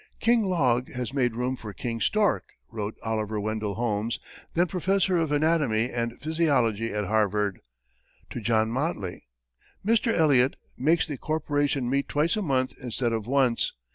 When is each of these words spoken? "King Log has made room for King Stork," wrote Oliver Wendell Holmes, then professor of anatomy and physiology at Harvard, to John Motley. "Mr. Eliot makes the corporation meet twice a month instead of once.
"King 0.19 0.41
Log 0.45 0.91
has 0.93 1.13
made 1.13 1.35
room 1.35 1.55
for 1.55 1.73
King 1.73 2.01
Stork," 2.01 2.53
wrote 2.71 2.95
Oliver 3.03 3.39
Wendell 3.39 3.75
Holmes, 3.75 4.17
then 4.55 4.65
professor 4.65 5.19
of 5.19 5.31
anatomy 5.31 5.91
and 5.91 6.19
physiology 6.19 6.91
at 6.91 7.05
Harvard, 7.05 7.59
to 8.31 8.41
John 8.41 8.71
Motley. 8.71 9.27
"Mr. 9.85 10.11
Eliot 10.11 10.55
makes 10.75 11.05
the 11.05 11.17
corporation 11.19 11.87
meet 11.87 12.09
twice 12.09 12.35
a 12.35 12.41
month 12.41 12.73
instead 12.81 13.13
of 13.13 13.27
once. 13.27 13.73